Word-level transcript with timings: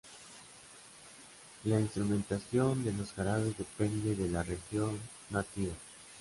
La 1.65 1.79
instrumentación 1.79 2.83
de 2.83 2.91
los 2.91 3.11
jarabes 3.11 3.55
depende 3.55 4.15
de 4.15 4.29
la 4.29 4.41
región 4.41 4.97
nativa. 5.29 5.75